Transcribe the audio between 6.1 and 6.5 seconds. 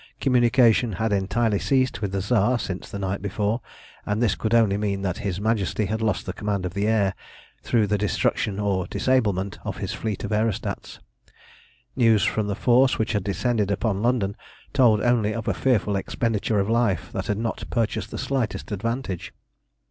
the